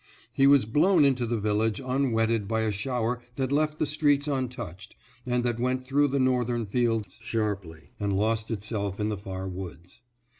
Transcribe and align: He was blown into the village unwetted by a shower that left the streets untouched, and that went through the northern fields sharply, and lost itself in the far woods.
He 0.33 0.47
was 0.47 0.65
blown 0.65 1.05
into 1.05 1.27
the 1.27 1.39
village 1.39 1.79
unwetted 1.79 2.47
by 2.47 2.61
a 2.61 2.71
shower 2.71 3.21
that 3.35 3.51
left 3.51 3.77
the 3.77 3.85
streets 3.85 4.27
untouched, 4.27 4.95
and 5.27 5.43
that 5.43 5.59
went 5.59 5.85
through 5.85 6.07
the 6.07 6.17
northern 6.17 6.65
fields 6.65 7.19
sharply, 7.21 7.91
and 7.99 8.11
lost 8.17 8.49
itself 8.49 8.99
in 8.99 9.09
the 9.09 9.15
far 9.19 9.47
woods. 9.47 10.01